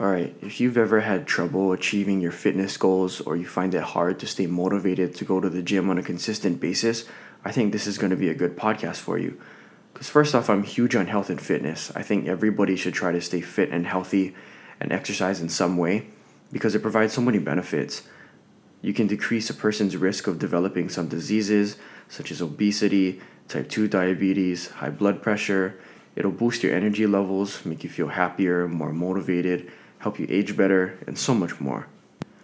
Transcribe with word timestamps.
Alright, 0.00 0.36
if 0.40 0.60
you've 0.60 0.78
ever 0.78 1.00
had 1.00 1.26
trouble 1.26 1.72
achieving 1.72 2.20
your 2.20 2.30
fitness 2.30 2.76
goals 2.76 3.20
or 3.20 3.34
you 3.34 3.44
find 3.46 3.74
it 3.74 3.82
hard 3.82 4.20
to 4.20 4.28
stay 4.28 4.46
motivated 4.46 5.12
to 5.16 5.24
go 5.24 5.40
to 5.40 5.50
the 5.50 5.60
gym 5.60 5.90
on 5.90 5.98
a 5.98 6.04
consistent 6.04 6.60
basis, 6.60 7.04
I 7.44 7.50
think 7.50 7.72
this 7.72 7.88
is 7.88 7.98
going 7.98 8.10
to 8.10 8.16
be 8.16 8.28
a 8.28 8.34
good 8.34 8.56
podcast 8.56 8.98
for 8.98 9.18
you. 9.18 9.40
Because, 9.92 10.08
first 10.08 10.36
off, 10.36 10.48
I'm 10.48 10.62
huge 10.62 10.94
on 10.94 11.08
health 11.08 11.30
and 11.30 11.40
fitness. 11.40 11.90
I 11.96 12.02
think 12.02 12.28
everybody 12.28 12.76
should 12.76 12.94
try 12.94 13.10
to 13.10 13.20
stay 13.20 13.40
fit 13.40 13.70
and 13.70 13.88
healthy 13.88 14.36
and 14.78 14.92
exercise 14.92 15.40
in 15.40 15.48
some 15.48 15.76
way 15.76 16.06
because 16.52 16.76
it 16.76 16.82
provides 16.82 17.12
so 17.12 17.20
many 17.20 17.40
benefits. 17.40 18.02
You 18.80 18.94
can 18.94 19.08
decrease 19.08 19.50
a 19.50 19.54
person's 19.54 19.96
risk 19.96 20.28
of 20.28 20.38
developing 20.38 20.90
some 20.90 21.08
diseases 21.08 21.76
such 22.06 22.30
as 22.30 22.40
obesity, 22.40 23.20
type 23.48 23.68
2 23.68 23.88
diabetes, 23.88 24.68
high 24.68 24.90
blood 24.90 25.22
pressure. 25.22 25.76
It'll 26.18 26.32
boost 26.32 26.64
your 26.64 26.74
energy 26.74 27.06
levels, 27.06 27.64
make 27.64 27.84
you 27.84 27.88
feel 27.88 28.08
happier, 28.08 28.66
more 28.66 28.92
motivated, 28.92 29.70
help 30.00 30.18
you 30.18 30.26
age 30.28 30.56
better, 30.56 30.98
and 31.06 31.16
so 31.16 31.32
much 31.32 31.60
more. 31.60 31.86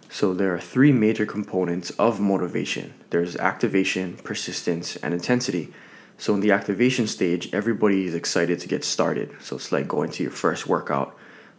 So, 0.07 0.33
there 0.33 0.53
are 0.55 0.61
three 0.61 0.93
major 0.93 1.25
components 1.25 1.89
of 1.99 2.21
motivation 2.21 2.93
there's 3.09 3.35
activation, 3.35 4.15
persistence, 4.23 4.95
and 4.95 5.13
intensity. 5.13 5.73
So, 6.17 6.33
in 6.33 6.39
the 6.39 6.53
activation 6.53 7.05
stage, 7.05 7.53
everybody 7.53 8.05
is 8.05 8.15
excited 8.15 8.59
to 8.59 8.69
get 8.69 8.85
started. 8.85 9.35
So, 9.41 9.57
it's 9.57 9.73
like 9.73 9.89
going 9.89 10.11
to 10.11 10.23
your 10.23 10.31
first 10.31 10.67
workout. 10.67 11.13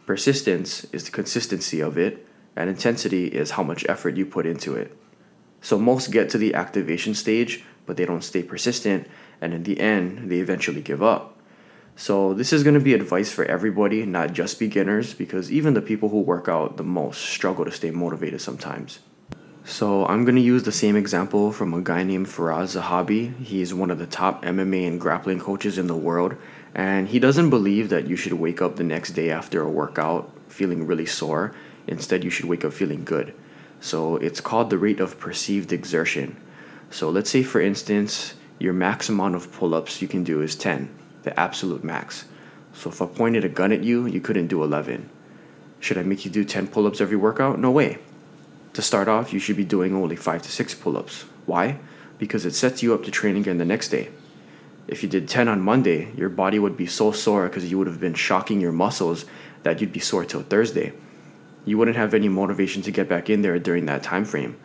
Persistence 0.07 0.85
is 0.95 1.05
the 1.05 1.11
consistency 1.11 1.81
of 1.81 1.99
it, 1.99 2.27
and 2.57 2.71
intensity 2.71 3.27
is 3.27 3.51
how 3.51 3.63
much 3.63 3.85
effort 3.91 4.17
you 4.17 4.25
put 4.25 4.47
into 4.47 4.75
it. 4.75 4.97
So, 5.61 5.79
most 5.79 6.11
get 6.11 6.31
to 6.31 6.39
the 6.39 6.55
activation 6.55 7.15
stage, 7.15 7.63
but 7.85 7.99
they 7.99 8.07
don't 8.07 8.25
stay 8.25 8.43
persistent, 8.43 9.07
and 9.43 9.53
in 9.53 9.65
the 9.65 9.79
end, 9.79 10.31
they 10.31 10.39
eventually 10.39 10.81
give 10.81 11.03
up. 11.03 11.36
So, 11.99 12.35
this 12.35 12.53
is 12.53 12.63
going 12.63 12.75
to 12.75 12.81
be 12.81 12.93
advice 12.93 13.33
for 13.33 13.47
everybody, 13.47 14.05
not 14.05 14.35
just 14.35 14.59
beginners, 14.59 15.15
because 15.15 15.51
even 15.51 15.73
the 15.73 15.81
people 15.81 16.11
who 16.11 16.21
work 16.21 16.47
out 16.47 16.77
the 16.77 16.85
most 16.85 17.23
struggle 17.23 17.65
to 17.65 17.73
stay 17.73 17.91
motivated 17.91 18.43
sometimes. 18.43 18.99
So, 19.65 20.05
I'm 20.05 20.27
going 20.27 20.35
to 20.37 20.43
use 20.43 20.65
the 20.65 20.73
same 20.73 20.95
example 20.95 21.53
from 21.53 21.73
a 21.73 21.81
guy 21.81 22.03
named 22.03 22.27
Firas 22.27 22.79
Zahabi. 22.79 23.35
He's 23.43 23.73
one 23.73 23.91
of 23.91 23.97
the 23.99 24.07
top 24.07 24.45
MMA 24.45 24.87
and 24.87 25.01
grappling 25.01 25.41
coaches 25.41 25.79
in 25.79 25.87
the 25.87 25.97
world, 25.97 26.37
and 26.75 27.09
he 27.09 27.19
doesn't 27.19 27.49
believe 27.49 27.89
that 27.89 28.07
you 28.07 28.15
should 28.15 28.35
wake 28.35 28.61
up 28.61 28.77
the 28.77 28.85
next 28.85 29.13
day 29.13 29.31
after 29.31 29.63
a 29.63 29.71
workout 29.71 30.31
feeling 30.49 30.87
really 30.87 31.07
sore. 31.07 31.55
Instead, 31.87 32.25
you 32.25 32.31
should 32.31 32.45
wake 32.45 32.67
up 32.67 32.75
feeling 32.75 33.05
good. 33.05 33.35
So, 33.81 34.17
it's 34.17 34.43
called 34.43 34.69
the 34.69 34.77
rate 34.77 35.01
of 35.01 35.19
perceived 35.19 35.73
exertion. 35.73 36.37
So, 36.91 37.09
let's 37.09 37.31
say, 37.31 37.43
for 37.43 37.63
instance, 37.63 38.35
your 38.59 38.75
max 38.75 39.09
amount 39.09 39.35
of 39.35 39.51
pull 39.51 39.75
ups 39.75 40.03
you 40.03 40.09
can 40.09 40.25
do 40.25 40.43
is 40.43 40.57
10 40.57 40.91
the 41.27 41.39
absolute 41.39 41.85
max. 41.85 42.25
So 42.73 42.89
if 42.89 43.03
I 43.03 43.07
pointed 43.07 43.45
a 43.45 43.49
gun 43.49 43.73
at 43.73 43.83
you, 43.83 44.07
you 44.07 44.21
couldn't 44.21 44.47
do 44.47 44.63
11. 44.63 45.11
Should 45.81 45.99
I 45.99 46.03
make 46.03 46.25
you 46.25 46.31
do 46.31 46.45
10 46.45 46.69
pull 46.69 46.87
ups 46.87 47.01
every 47.01 47.17
workout? 47.17 47.59
No 47.59 47.71
way. 47.71 47.99
To 48.75 48.81
start 48.81 49.09
off, 49.09 49.33
you 49.33 49.41
should 49.41 49.57
be 49.57 49.65
doing 49.65 49.95
only 49.95 50.15
5 50.15 50.43
to 50.43 50.51
6 50.51 50.75
pull 50.77 50.97
ups. 50.97 51.25
Why? 51.45 51.81
Because 52.19 52.47
it 52.47 52.55
sets 52.55 52.81
you 52.83 52.95
up 52.95 53.03
to 53.05 53.11
train 53.11 53.37
again 53.37 53.59
the 53.59 53.65
next 53.65 53.89
day. 53.89 54.09
If 54.87 55.03
you 55.03 55.09
did 55.09 55.29
10 55.29 55.49
on 55.49 55.61
Monday, 55.61 56.13
your 56.15 56.29
body 56.29 56.61
would 56.61 56.77
be 56.77 56.87
so 56.87 57.11
sore 57.11 57.49
because 57.49 57.69
you 57.69 57.77
would 57.77 57.89
have 57.89 58.01
been 58.01 58.15
shocking 58.15 58.61
your 58.61 58.73
muscles 58.73 59.25
that 59.65 59.81
you'd 59.81 59.93
be 59.93 59.99
sore 60.01 60.25
till 60.25 60.43
Thursday. 60.43 60.93
You 61.65 61.77
wouldn't 61.77 61.97
have 61.97 62.15
any 62.15 62.29
motivation 62.29 62.83
to 62.83 62.93
get 62.93 63.09
back 63.09 63.29
in 63.29 63.43
there 63.43 63.59
during 63.59 63.87
that 63.87 64.05
time 64.05 64.25
frame. 64.25 64.57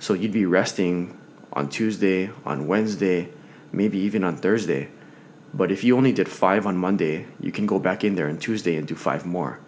So 0.00 0.14
you'd 0.14 0.32
be 0.32 0.46
resting 0.46 1.16
on 1.52 1.68
Tuesday, 1.68 2.30
on 2.44 2.66
Wednesday, 2.66 3.28
maybe 3.70 3.98
even 3.98 4.24
on 4.24 4.36
Thursday. 4.36 4.88
But 5.54 5.72
if 5.72 5.82
you 5.82 5.96
only 5.96 6.12
did 6.12 6.28
five 6.28 6.66
on 6.66 6.76
Monday, 6.76 7.26
you 7.40 7.52
can 7.52 7.66
go 7.66 7.78
back 7.78 8.04
in 8.04 8.14
there 8.14 8.28
on 8.28 8.38
Tuesday 8.38 8.76
and 8.76 8.86
do 8.86 8.94
five 8.94 9.24
more. 9.24 9.58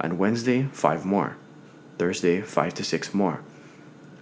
On 0.00 0.18
Wednesday, 0.18 0.64
five 0.72 1.04
more. 1.04 1.36
Thursday, 1.98 2.40
five 2.42 2.74
to 2.74 2.84
six 2.84 3.14
more. 3.14 3.40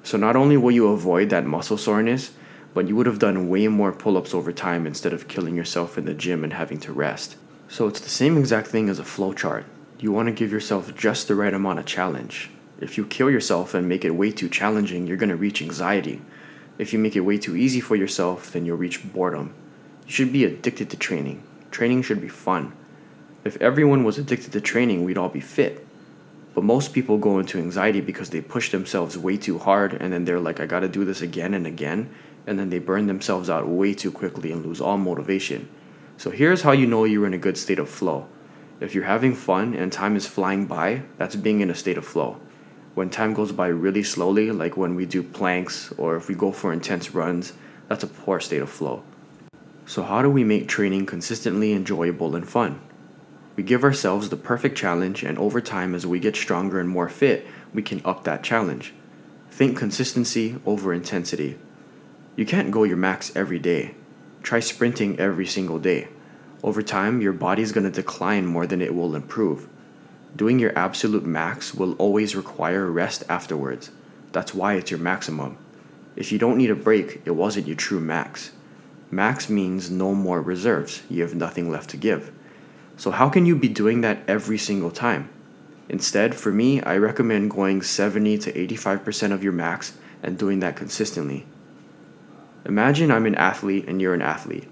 So 0.03 0.17
not 0.17 0.37
only 0.37 0.57
will 0.57 0.71
you 0.71 0.89
avoid 0.89 1.31
that 1.31 1.47
muscle 1.47 1.79
soreness, 1.79 2.33
but 2.75 2.89
you 2.89 2.97
would 2.97 3.07
have 3.07 3.19
done 3.19 3.49
way 3.49 3.69
more 3.69 3.93
pull 3.93 4.17
ups 4.17 4.35
over 4.35 4.53
time 4.53 4.87
instead 4.87 5.13
of 5.13 5.29
killing 5.29 5.57
yourself 5.57 5.99
in 5.99 6.05
the 6.05 6.15
gym 6.15 6.45
and 6.45 6.53
having 6.53 6.81
to 6.81 6.93
rest. 6.93 7.37
So 7.69 7.87
it's 7.87 8.01
the 8.01 8.09
same 8.09 8.37
exact 8.37 8.69
thing 8.69 8.89
as 8.89 8.99
a 8.99 9.05
flowchart. 9.05 9.65
You 9.99 10.13
want 10.13 10.27
to 10.27 10.33
give 10.33 10.53
yourself 10.53 10.95
just 10.95 11.29
the 11.29 11.35
right 11.35 11.55
amount 11.55 11.79
of 11.79 11.87
challenge. 11.87 12.51
If 12.81 12.99
you 12.99 13.07
kill 13.07 13.31
yourself 13.31 13.75
and 13.75 13.89
make 13.89 14.05
it 14.05 14.11
way 14.11 14.33
too 14.33 14.49
challenging, 14.49 15.07
you're 15.07 15.17
going 15.17 15.29
to 15.31 15.37
reach 15.37 15.63
anxiety. 15.63 16.21
If 16.79 16.93
you 16.93 16.99
make 16.99 17.15
it 17.15 17.21
way 17.21 17.39
too 17.39 17.57
easy 17.57 17.81
for 17.81 17.95
yourself, 17.95 18.53
then 18.53 18.67
you'll 18.67 18.77
reach 18.77 19.13
boredom. 19.13 19.55
You 20.07 20.13
should 20.13 20.33
be 20.33 20.45
addicted 20.45 20.91
to 20.91 20.97
training. 20.97 21.43
Training 21.71 22.03
should 22.03 22.21
be 22.21 22.29
fun. 22.29 22.73
If 23.45 23.57
everyone 23.61 24.05
was 24.05 24.19
addicted 24.19 24.53
to 24.53 24.61
training, 24.61 25.05
we'd 25.05 25.19
all 25.19 25.29
be 25.29 25.41
fit. 25.41 25.87
But 26.55 26.65
most 26.65 26.93
people 26.93 27.17
go 27.17 27.39
into 27.39 27.59
anxiety 27.59 28.01
because 28.01 28.31
they 28.31 28.41
push 28.41 28.71
themselves 28.71 29.17
way 29.17 29.37
too 29.37 29.59
hard 29.59 29.95
and 29.95 30.13
then 30.13 30.25
they're 30.25 30.39
like, 30.39 30.61
I 30.61 30.67
gotta 30.67 30.89
do 30.89 31.05
this 31.05 31.23
again 31.23 31.55
and 31.55 31.67
again. 31.67 32.11
And 32.47 32.59
then 32.59 32.71
they 32.71 32.79
burn 32.79 33.07
themselves 33.07 33.49
out 33.49 33.67
way 33.67 33.95
too 33.95 34.13
quickly 34.13 34.53
and 34.53 34.65
lose 34.65 34.81
all 34.81 34.99
motivation. 34.99 35.69
So 36.19 36.31
here's 36.31 36.63
how 36.63 36.73
you 36.73 36.87
know 36.87 37.05
you're 37.05 37.27
in 37.27 37.35
a 37.35 37.39
good 37.39 37.57
state 37.57 37.79
of 37.79 37.89
flow. 37.89 38.29
If 38.81 38.95
you're 38.95 39.05
having 39.05 39.35
fun 39.35 39.75
and 39.75 39.93
time 39.93 40.17
is 40.17 40.27
flying 40.27 40.67
by, 40.67 41.03
that's 41.17 41.37
being 41.37 41.61
in 41.61 41.71
a 41.71 41.75
state 41.75 41.97
of 41.97 42.05
flow. 42.05 42.41
When 42.95 43.09
time 43.09 43.33
goes 43.33 43.53
by 43.53 43.69
really 43.69 44.03
slowly, 44.03 44.51
like 44.51 44.77
when 44.77 44.95
we 44.95 45.07
do 45.07 45.23
planks 45.23 45.93
or 45.97 46.17
if 46.17 46.29
we 46.29 46.35
go 46.35 46.53
for 46.53 46.73
intense 46.73 47.15
runs, 47.15 47.55
that's 47.89 48.05
a 48.05 48.09
poor 48.09 48.41
state 48.41 48.61
of 48.61 48.69
flow. 48.69 49.03
So, 49.85 50.03
how 50.05 50.23
do 50.23 50.31
we 50.31 50.45
make 50.45 50.69
training 50.69 51.07
consistently 51.07 51.73
enjoyable 51.73 52.37
and 52.37 52.49
fun? 52.49 52.81
We 53.57 53.63
give 53.63 53.85
ourselves 53.85 54.29
the 54.29 54.37
perfect 54.37 54.79
challenge, 54.79 55.23
and 55.23 55.37
over 55.39 55.61
time, 55.61 55.95
as 55.95 56.07
we 56.07 56.21
get 56.21 56.37
stronger 56.37 56.81
and 56.81 56.89
more 56.89 57.09
fit, 57.09 57.47
we 57.75 57.83
can 57.83 58.01
up 58.05 58.25
that 58.25 58.43
challenge. 58.43 58.95
Think 59.51 59.77
consistency 59.77 60.57
over 60.65 60.95
intensity. 60.95 61.59
You 62.37 62.47
can't 62.47 62.71
go 62.71 62.85
your 62.85 62.97
max 62.97 63.35
every 63.37 63.59
day. 63.59 63.95
Try 64.43 64.61
sprinting 64.61 65.19
every 65.19 65.47
single 65.47 65.79
day. 65.79 66.09
Over 66.63 66.81
time, 66.81 67.21
your 67.21 67.33
body's 67.33 67.73
going 67.73 67.85
to 67.85 67.91
decline 67.91 68.47
more 68.47 68.67
than 68.67 68.81
it 68.81 68.95
will 68.95 69.15
improve. 69.15 69.69
Doing 70.35 70.59
your 70.59 70.77
absolute 70.79 71.27
max 71.27 71.75
will 71.75 71.93
always 71.95 72.35
require 72.35 72.91
rest 72.91 73.25
afterwards. 73.29 73.91
That's 74.31 74.55
why 74.55 74.75
it's 74.75 74.91
your 74.91 75.01
maximum. 75.01 75.59
If 76.17 76.33
you 76.33 76.39
don't 76.39 76.57
need 76.57 76.71
a 76.71 76.75
break, 76.75 77.21
it 77.27 77.33
wasn't 77.33 77.67
your 77.67 77.77
true 77.77 78.01
max. 78.01 78.53
Max 79.13 79.51
means 79.51 79.91
no 79.91 80.15
more 80.15 80.41
reserves. 80.41 81.03
You 81.11 81.21
have 81.21 81.35
nothing 81.35 81.71
left 81.71 81.91
to 81.91 81.99
give. 81.99 82.33
So, 82.97 83.11
how 83.11 83.29
can 83.29 83.45
you 83.45 83.55
be 83.55 83.69
doing 83.69 84.01
that 84.01 84.23
every 84.27 84.57
single 84.57 84.91
time? 84.91 85.29
Instead, 85.91 86.35
for 86.35 86.51
me, 86.51 86.81
I 86.81 86.97
recommend 86.97 87.51
going 87.51 87.83
70 87.83 88.39
to 88.39 88.53
85% 88.69 89.33
of 89.33 89.45
your 89.45 89.53
max 89.53 89.99
and 90.23 90.39
doing 90.39 90.61
that 90.61 90.77
consistently. 90.77 91.45
Imagine 92.65 93.11
I'm 93.11 93.27
an 93.27 93.35
athlete 93.35 93.87
and 93.87 94.01
you're 94.01 94.15
an 94.15 94.23
athlete. 94.23 94.71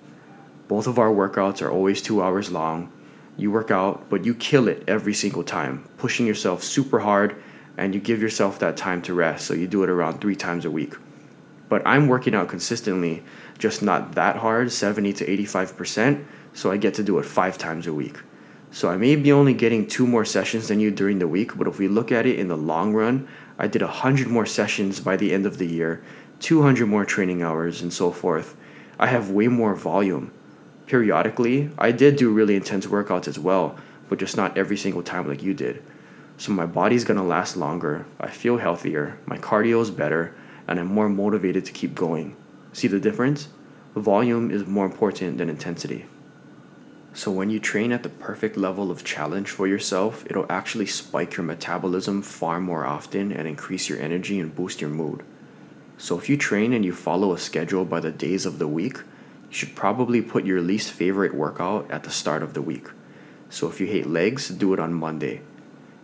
Both 0.69 0.87
of 0.87 0.99
our 0.99 1.11
workouts 1.11 1.61
are 1.61 1.71
always 1.71 2.01
two 2.01 2.23
hours 2.23 2.51
long. 2.51 2.91
You 3.37 3.51
work 3.51 3.71
out, 3.71 4.09
but 4.09 4.25
you 4.25 4.35
kill 4.35 4.69
it 4.69 4.85
every 4.89 5.13
single 5.13 5.45
time, 5.45 5.87
pushing 5.99 6.27
yourself 6.27 6.63
super 6.63 7.01
hard, 7.01 7.37
and 7.77 7.95
you 7.95 8.01
give 8.01 8.23
yourself 8.23 8.59
that 8.61 8.79
time 8.79 9.03
to 9.03 9.13
rest, 9.13 9.47
so 9.47 9.53
you 9.53 9.67
do 9.67 9.83
it 9.83 9.91
around 9.91 10.23
three 10.23 10.37
times 10.37 10.65
a 10.65 10.71
week. 10.71 10.95
But 11.71 11.87
I'm 11.87 12.09
working 12.09 12.35
out 12.35 12.49
consistently, 12.49 13.23
just 13.59 13.81
not 13.81 14.17
that 14.17 14.37
hard, 14.37 14.71
70 14.73 15.15
to 15.15 15.27
85%, 15.27 16.25
so 16.53 16.71
I 16.71 16.77
get 16.77 16.95
to 16.95 17.05
do 17.05 17.19
it 17.19 17.25
five 17.25 17.57
times 17.57 17.87
a 17.87 17.95
week. 17.95 18.19
So 18.73 18.91
I 18.91 18.97
may 18.97 19.17
be 19.17 19.33
only 19.33 19.55
getting 19.55 19.87
two 19.87 20.07
more 20.07 20.25
sessions 20.25 20.69
than 20.69 20.81
you 20.81 20.91
during 20.91 21.21
the 21.21 21.29
week, 21.29 21.57
but 21.57 21.69
if 21.69 21.79
we 21.79 21.87
look 21.87 22.11
at 22.11 22.27
it 22.27 22.39
in 22.39 22.49
the 22.49 22.57
long 22.57 22.93
run, 22.93 23.29
I 23.57 23.69
did 23.69 23.83
100 23.83 24.27
more 24.27 24.47
sessions 24.47 24.99
by 24.99 25.17
the 25.17 25.33
end 25.33 25.47
of 25.47 25.59
the 25.59 25.67
year, 25.67 26.03
200 26.41 26.87
more 26.87 27.05
training 27.05 27.43
hours, 27.43 27.83
and 27.83 27.93
so 27.93 28.11
forth. 28.11 28.57
I 28.99 29.07
have 29.07 29.31
way 29.31 29.47
more 29.47 29.77
volume. 29.77 30.33
Periodically, 30.87 31.71
I 31.79 31.93
did 31.93 32.17
do 32.17 32.33
really 32.33 32.57
intense 32.57 32.87
workouts 32.87 33.29
as 33.29 33.39
well, 33.39 33.77
but 34.09 34.19
just 34.19 34.37
not 34.37 34.59
every 34.59 34.77
single 34.77 35.05
time 35.05 35.29
like 35.29 35.43
you 35.43 35.55
did. 35.55 35.85
So 36.37 36.51
my 36.51 36.67
body's 36.67 37.05
gonna 37.05 37.25
last 37.25 37.57
longer, 37.57 38.07
I 38.19 38.29
feel 38.29 38.57
healthier, 38.57 39.19
my 39.27 39.39
cardio 39.39 39.81
is 39.83 39.91
better, 39.91 40.35
and 40.71 40.79
I'm 40.79 40.87
more 40.87 41.09
motivated 41.09 41.67
to 41.67 41.73
keep 41.73 41.97
going. 41.97 42.37
See 42.73 42.87
the 42.87 43.01
difference? 43.01 43.49
Volume 43.97 44.53
is 44.53 44.67
more 44.67 44.87
important 44.87 45.37
than 45.39 45.51
intensity. 45.51 46.07
So, 47.13 47.33
when 47.33 47.51
you 47.51 47.59
train 47.59 47.91
at 47.91 48.05
the 48.05 48.09
perfect 48.09 48.57
level 48.57 48.89
of 48.89 49.03
challenge 49.03 49.51
for 49.51 49.67
yourself, 49.67 50.25
it'll 50.31 50.47
actually 50.49 50.87
spike 50.87 51.37
your 51.37 51.45
metabolism 51.45 52.23
far 52.23 52.61
more 52.61 52.87
often 52.87 53.33
and 53.33 53.49
increase 53.49 53.89
your 53.89 53.99
energy 53.99 54.39
and 54.39 54.55
boost 54.55 54.81
your 54.81 54.91
mood. 54.91 55.25
So, 55.99 56.17
if 56.17 56.29
you 56.29 56.37
train 56.37 56.73
and 56.73 56.85
you 56.85 56.93
follow 56.93 57.33
a 57.33 57.39
schedule 57.39 57.85
by 57.85 57.99
the 57.99 58.13
days 58.13 58.47
of 58.47 58.61
the 58.61 58.69
week, 58.69 58.99
you 59.49 59.57
should 59.57 59.75
probably 59.75 60.23
put 60.23 60.47
your 60.47 60.61
least 60.61 60.93
favorite 60.93 61.35
workout 61.35 61.91
at 61.91 62.05
the 62.05 62.11
start 62.11 62.45
of 62.45 62.55
the 62.55 62.63
week. 62.63 62.87
So, 63.49 63.69
if 63.69 63.81
you 63.81 63.89
hate 63.89 64.07
legs, 64.07 64.49
do 64.49 64.73
it 64.73 64.79
on 64.79 64.95
Monday. 64.95 65.41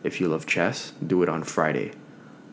If 0.03 0.21
you 0.21 0.27
love 0.27 0.45
chest, 0.45 0.93
do 1.07 1.23
it 1.23 1.29
on 1.29 1.45
Friday. 1.45 1.93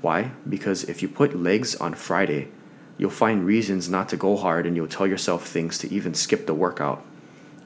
Why? 0.03 0.31
Because 0.49 0.83
if 0.83 1.01
you 1.01 1.07
put 1.07 1.33
legs 1.33 1.75
on 1.75 1.93
Friday, 1.93 2.49
you'll 2.97 3.09
find 3.09 3.45
reasons 3.45 3.87
not 3.87 4.09
to 4.09 4.17
go 4.17 4.35
hard 4.35 4.67
and 4.67 4.75
you'll 4.75 4.89
tell 4.89 5.07
yourself 5.07 5.47
things 5.47 5.77
to 5.77 5.89
even 5.93 6.13
skip 6.13 6.45
the 6.45 6.53
workout. 6.53 7.05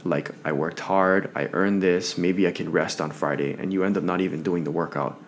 Like, 0.03 0.29
I 0.45 0.51
worked 0.51 0.81
hard, 0.81 1.31
I 1.33 1.49
earned 1.51 1.81
this, 1.81 2.15
maybe 2.15 2.47
I 2.47 2.51
can 2.51 2.71
rest 2.71 3.01
on 3.01 3.09
Friday, 3.09 3.53
and 3.53 3.73
you 3.73 3.83
end 3.83 3.97
up 3.97 4.03
not 4.03 4.21
even 4.21 4.43
doing 4.43 4.65
the 4.65 4.71
workout. 4.71 5.19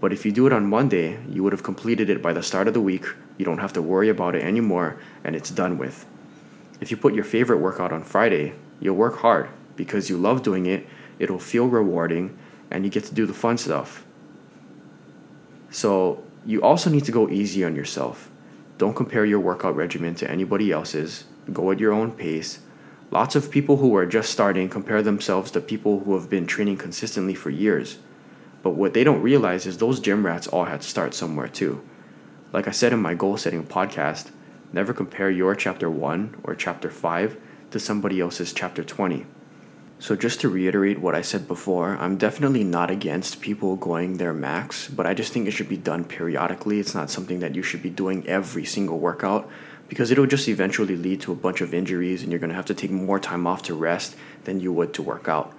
But 0.00 0.12
if 0.12 0.24
you 0.24 0.30
do 0.30 0.46
it 0.46 0.52
on 0.52 0.70
Monday, 0.70 1.18
you 1.28 1.42
would 1.42 1.52
have 1.52 1.64
completed 1.64 2.08
it 2.08 2.22
by 2.22 2.32
the 2.32 2.42
start 2.42 2.68
of 2.68 2.74
the 2.74 2.80
week. 2.80 3.04
You 3.36 3.44
don't 3.44 3.58
have 3.58 3.72
to 3.72 3.82
worry 3.82 4.08
about 4.08 4.36
it 4.36 4.44
anymore, 4.44 4.96
and 5.24 5.34
it's 5.34 5.50
done 5.50 5.76
with. 5.76 6.06
If 6.80 6.92
you 6.92 6.96
put 6.96 7.14
your 7.14 7.24
favorite 7.24 7.58
workout 7.58 7.92
on 7.92 8.04
Friday, 8.04 8.52
you'll 8.78 8.94
work 8.94 9.16
hard 9.18 9.48
because 9.74 10.08
you 10.08 10.18
love 10.18 10.44
doing 10.44 10.66
it, 10.66 10.86
it'll 11.18 11.40
feel 11.40 11.66
rewarding, 11.66 12.38
and 12.70 12.84
you 12.84 12.92
get 12.92 13.02
to 13.06 13.14
do 13.14 13.26
the 13.26 13.34
fun 13.34 13.58
stuff. 13.58 14.04
So, 15.72 16.22
you 16.46 16.62
also 16.62 16.90
need 16.90 17.04
to 17.04 17.12
go 17.12 17.28
easy 17.28 17.64
on 17.64 17.74
yourself. 17.74 18.30
Don't 18.76 18.96
compare 18.96 19.24
your 19.24 19.40
workout 19.40 19.76
regimen 19.76 20.14
to 20.16 20.30
anybody 20.30 20.70
else's. 20.70 21.24
Go 21.52 21.70
at 21.70 21.80
your 21.80 21.92
own 21.92 22.12
pace. 22.12 22.58
Lots 23.10 23.36
of 23.36 23.50
people 23.50 23.76
who 23.76 23.96
are 23.96 24.06
just 24.06 24.30
starting 24.30 24.68
compare 24.68 25.02
themselves 25.02 25.50
to 25.52 25.60
people 25.60 26.00
who 26.00 26.14
have 26.14 26.28
been 26.28 26.46
training 26.46 26.76
consistently 26.76 27.34
for 27.34 27.50
years. 27.50 27.98
But 28.62 28.70
what 28.70 28.94
they 28.94 29.04
don't 29.04 29.22
realize 29.22 29.66
is 29.66 29.78
those 29.78 30.00
gym 30.00 30.26
rats 30.26 30.48
all 30.48 30.64
had 30.64 30.80
to 30.82 30.88
start 30.88 31.14
somewhere 31.14 31.48
too. 31.48 31.82
Like 32.52 32.68
I 32.68 32.72
said 32.72 32.92
in 32.92 33.00
my 33.00 33.14
goal 33.14 33.36
setting 33.36 33.64
podcast, 33.64 34.30
never 34.72 34.92
compare 34.92 35.30
your 35.30 35.54
chapter 35.54 35.88
1 35.88 36.42
or 36.44 36.54
chapter 36.54 36.90
5 36.90 37.36
to 37.70 37.78
somebody 37.78 38.20
else's 38.20 38.52
chapter 38.52 38.82
20. 38.82 39.26
So, 40.00 40.16
just 40.16 40.40
to 40.40 40.48
reiterate 40.48 41.00
what 41.00 41.14
I 41.14 41.22
said 41.22 41.46
before, 41.46 41.96
I'm 41.96 42.18
definitely 42.18 42.64
not 42.64 42.90
against 42.90 43.40
people 43.40 43.76
going 43.76 44.16
their 44.16 44.32
max, 44.32 44.88
but 44.88 45.06
I 45.06 45.14
just 45.14 45.32
think 45.32 45.46
it 45.46 45.52
should 45.52 45.68
be 45.68 45.76
done 45.76 46.04
periodically. 46.04 46.80
It's 46.80 46.94
not 46.94 47.10
something 47.10 47.38
that 47.38 47.54
you 47.54 47.62
should 47.62 47.82
be 47.82 47.90
doing 47.90 48.26
every 48.26 48.64
single 48.64 48.98
workout 48.98 49.48
because 49.88 50.10
it'll 50.10 50.26
just 50.26 50.48
eventually 50.48 50.96
lead 50.96 51.20
to 51.20 51.32
a 51.32 51.36
bunch 51.36 51.60
of 51.60 51.72
injuries 51.72 52.22
and 52.22 52.32
you're 52.32 52.40
going 52.40 52.50
to 52.50 52.56
have 52.56 52.66
to 52.66 52.74
take 52.74 52.90
more 52.90 53.20
time 53.20 53.46
off 53.46 53.62
to 53.62 53.74
rest 53.74 54.16
than 54.44 54.60
you 54.60 54.72
would 54.72 54.92
to 54.94 55.02
work 55.02 55.28
out. 55.28 55.54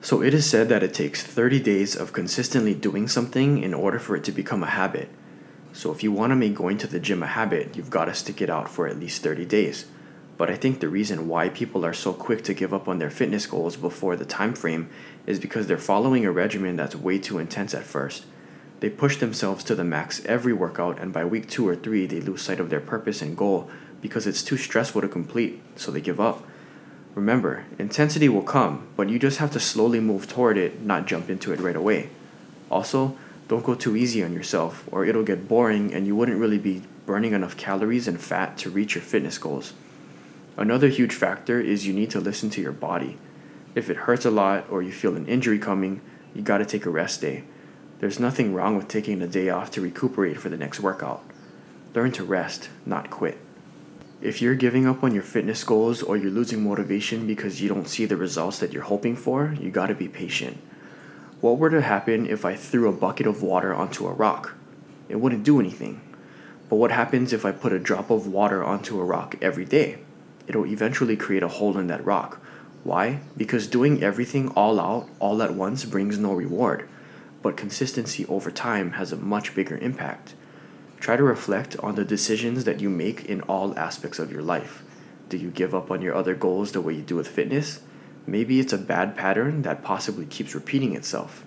So, 0.00 0.22
it 0.22 0.32
is 0.32 0.48
said 0.48 0.68
that 0.68 0.84
it 0.84 0.94
takes 0.94 1.24
30 1.24 1.58
days 1.58 1.96
of 1.96 2.12
consistently 2.12 2.74
doing 2.74 3.08
something 3.08 3.60
in 3.60 3.74
order 3.74 3.98
for 3.98 4.14
it 4.14 4.22
to 4.24 4.32
become 4.32 4.62
a 4.62 4.66
habit. 4.66 5.08
So, 5.72 5.90
if 5.90 6.04
you 6.04 6.12
want 6.12 6.30
to 6.30 6.36
make 6.36 6.54
going 6.54 6.78
to 6.78 6.86
the 6.86 7.00
gym 7.00 7.24
a 7.24 7.26
habit, 7.26 7.76
you've 7.76 7.90
got 7.90 8.04
to 8.04 8.14
stick 8.14 8.40
it 8.40 8.48
out 8.48 8.70
for 8.70 8.86
at 8.86 9.00
least 9.00 9.24
30 9.24 9.44
days. 9.44 9.86
But 10.38 10.50
I 10.50 10.54
think 10.54 10.78
the 10.78 10.88
reason 10.88 11.28
why 11.28 11.48
people 11.48 11.84
are 11.84 11.92
so 11.92 12.12
quick 12.12 12.44
to 12.44 12.54
give 12.54 12.72
up 12.72 12.86
on 12.86 13.00
their 13.00 13.10
fitness 13.10 13.44
goals 13.44 13.76
before 13.76 14.14
the 14.14 14.24
time 14.24 14.54
frame 14.54 14.88
is 15.26 15.40
because 15.40 15.66
they're 15.66 15.76
following 15.76 16.24
a 16.24 16.32
regimen 16.32 16.76
that's 16.76 16.94
way 16.94 17.18
too 17.18 17.38
intense 17.38 17.74
at 17.74 17.82
first. 17.82 18.24
They 18.78 18.88
push 18.88 19.16
themselves 19.16 19.64
to 19.64 19.74
the 19.74 19.82
max 19.82 20.24
every 20.24 20.52
workout, 20.52 21.00
and 21.00 21.12
by 21.12 21.24
week 21.24 21.48
two 21.48 21.68
or 21.68 21.74
three, 21.74 22.06
they 22.06 22.20
lose 22.20 22.42
sight 22.42 22.60
of 22.60 22.70
their 22.70 22.80
purpose 22.80 23.20
and 23.20 23.36
goal 23.36 23.68
because 24.00 24.28
it's 24.28 24.44
too 24.44 24.56
stressful 24.56 25.00
to 25.00 25.08
complete, 25.08 25.60
so 25.74 25.90
they 25.90 26.00
give 26.00 26.20
up. 26.20 26.44
Remember, 27.16 27.64
intensity 27.76 28.28
will 28.28 28.42
come, 28.42 28.86
but 28.96 29.08
you 29.08 29.18
just 29.18 29.38
have 29.38 29.50
to 29.50 29.58
slowly 29.58 29.98
move 29.98 30.28
toward 30.28 30.56
it, 30.56 30.80
not 30.80 31.08
jump 31.08 31.28
into 31.28 31.52
it 31.52 31.58
right 31.58 31.74
away. 31.74 32.10
Also, 32.70 33.16
don't 33.48 33.64
go 33.64 33.74
too 33.74 33.96
easy 33.96 34.22
on 34.22 34.32
yourself, 34.32 34.86
or 34.92 35.04
it'll 35.04 35.24
get 35.24 35.48
boring 35.48 35.92
and 35.92 36.06
you 36.06 36.14
wouldn't 36.14 36.38
really 36.38 36.58
be 36.58 36.82
burning 37.06 37.32
enough 37.32 37.56
calories 37.56 38.06
and 38.06 38.20
fat 38.20 38.56
to 38.58 38.70
reach 38.70 38.94
your 38.94 39.02
fitness 39.02 39.38
goals. 39.38 39.72
Another 40.58 40.88
huge 40.88 41.14
factor 41.14 41.60
is 41.60 41.86
you 41.86 41.92
need 41.92 42.10
to 42.10 42.18
listen 42.18 42.50
to 42.50 42.60
your 42.60 42.72
body. 42.72 43.16
If 43.76 43.88
it 43.88 43.96
hurts 43.96 44.24
a 44.24 44.30
lot 44.32 44.68
or 44.68 44.82
you 44.82 44.90
feel 44.90 45.14
an 45.14 45.28
injury 45.28 45.60
coming, 45.60 46.00
you 46.34 46.42
gotta 46.42 46.66
take 46.66 46.84
a 46.84 46.90
rest 46.90 47.20
day. 47.20 47.44
There's 48.00 48.18
nothing 48.18 48.52
wrong 48.52 48.76
with 48.76 48.88
taking 48.88 49.22
a 49.22 49.28
day 49.28 49.50
off 49.50 49.70
to 49.70 49.80
recuperate 49.80 50.36
for 50.36 50.48
the 50.48 50.56
next 50.56 50.80
workout. 50.80 51.22
Learn 51.94 52.10
to 52.10 52.24
rest, 52.24 52.70
not 52.84 53.08
quit. 53.08 53.38
If 54.20 54.42
you're 54.42 54.56
giving 54.56 54.84
up 54.84 55.04
on 55.04 55.14
your 55.14 55.22
fitness 55.22 55.62
goals 55.62 56.02
or 56.02 56.16
you're 56.16 56.32
losing 56.32 56.64
motivation 56.64 57.24
because 57.24 57.62
you 57.62 57.68
don't 57.68 57.86
see 57.86 58.04
the 58.04 58.16
results 58.16 58.58
that 58.58 58.72
you're 58.72 58.82
hoping 58.82 59.14
for, 59.14 59.54
you 59.60 59.70
gotta 59.70 59.94
be 59.94 60.08
patient. 60.08 60.58
What 61.40 61.58
were 61.58 61.70
to 61.70 61.82
happen 61.82 62.26
if 62.26 62.44
I 62.44 62.56
threw 62.56 62.88
a 62.88 62.92
bucket 62.92 63.28
of 63.28 63.44
water 63.44 63.72
onto 63.72 64.08
a 64.08 64.12
rock? 64.12 64.56
It 65.08 65.20
wouldn't 65.20 65.44
do 65.44 65.60
anything. 65.60 66.00
But 66.68 66.76
what 66.76 66.90
happens 66.90 67.32
if 67.32 67.44
I 67.44 67.52
put 67.52 67.72
a 67.72 67.78
drop 67.78 68.10
of 68.10 68.26
water 68.26 68.64
onto 68.64 69.00
a 69.00 69.04
rock 69.04 69.36
every 69.40 69.64
day? 69.64 69.98
It'll 70.48 70.66
eventually 70.66 71.16
create 71.16 71.42
a 71.42 71.48
hole 71.48 71.78
in 71.78 71.86
that 71.86 72.04
rock. 72.04 72.40
Why? 72.82 73.20
Because 73.36 73.66
doing 73.66 74.02
everything 74.02 74.48
all 74.50 74.80
out, 74.80 75.08
all 75.20 75.42
at 75.42 75.54
once, 75.54 75.84
brings 75.84 76.18
no 76.18 76.32
reward. 76.32 76.88
But 77.42 77.56
consistency 77.56 78.26
over 78.26 78.50
time 78.50 78.92
has 78.92 79.12
a 79.12 79.16
much 79.16 79.54
bigger 79.54 79.76
impact. 79.78 80.34
Try 80.98 81.16
to 81.16 81.22
reflect 81.22 81.76
on 81.78 81.94
the 81.94 82.04
decisions 82.04 82.64
that 82.64 82.80
you 82.80 82.90
make 82.90 83.24
in 83.26 83.42
all 83.42 83.78
aspects 83.78 84.18
of 84.18 84.32
your 84.32 84.42
life. 84.42 84.82
Do 85.28 85.36
you 85.36 85.50
give 85.50 85.74
up 85.74 85.90
on 85.90 86.02
your 86.02 86.14
other 86.14 86.34
goals 86.34 86.72
the 86.72 86.80
way 86.80 86.94
you 86.94 87.02
do 87.02 87.16
with 87.16 87.28
fitness? 87.28 87.80
Maybe 88.26 88.58
it's 88.58 88.72
a 88.72 88.78
bad 88.78 89.16
pattern 89.16 89.62
that 89.62 89.84
possibly 89.84 90.26
keeps 90.26 90.54
repeating 90.54 90.96
itself. 90.96 91.44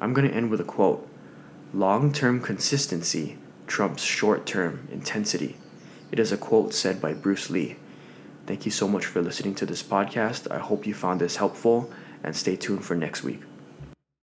I'm 0.00 0.12
going 0.12 0.28
to 0.28 0.34
end 0.34 0.50
with 0.50 0.60
a 0.60 0.64
quote 0.64 1.08
Long 1.72 2.12
term 2.12 2.40
consistency 2.40 3.38
trumps 3.66 4.02
short 4.02 4.46
term 4.46 4.88
intensity. 4.90 5.56
It 6.12 6.18
is 6.18 6.32
a 6.32 6.36
quote 6.36 6.74
said 6.74 7.00
by 7.00 7.12
Bruce 7.12 7.50
Lee. 7.50 7.76
Thank 8.46 8.64
you 8.64 8.70
so 8.70 8.86
much 8.86 9.06
for 9.06 9.20
listening 9.20 9.56
to 9.56 9.66
this 9.66 9.82
podcast. 9.82 10.50
I 10.50 10.58
hope 10.58 10.86
you 10.86 10.94
found 10.94 11.20
this 11.20 11.36
helpful 11.36 11.90
and 12.22 12.36
stay 12.36 12.54
tuned 12.56 12.84
for 12.84 12.94
next 12.94 13.24
week. 13.24 13.40